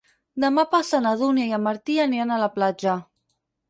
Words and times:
Demà 0.45 0.63
passat 0.71 1.05
na 1.07 1.13
Dúnia 1.21 1.47
i 1.51 1.55
en 1.59 1.63
Martí 1.69 2.01
aniran 2.09 2.35
a 2.35 2.43
la 2.49 2.53
platja. 2.61 3.01